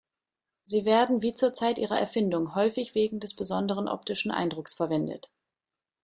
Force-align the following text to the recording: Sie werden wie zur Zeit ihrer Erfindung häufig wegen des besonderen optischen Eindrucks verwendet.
Sie 0.63 0.85
werden 0.85 1.21
wie 1.21 1.31
zur 1.31 1.53
Zeit 1.53 1.77
ihrer 1.77 1.99
Erfindung 1.99 2.55
häufig 2.55 2.95
wegen 2.95 3.19
des 3.19 3.35
besonderen 3.35 3.87
optischen 3.87 4.31
Eindrucks 4.31 4.73
verwendet. 4.73 5.29